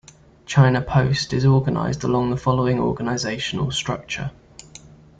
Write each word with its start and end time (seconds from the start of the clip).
China 0.47 0.81
Post 0.81 1.31
is 1.31 1.45
organized 1.45 2.03
along 2.03 2.31
the 2.31 2.35
following 2.35 2.79
organizational 2.79 3.69
structure. 3.69 4.31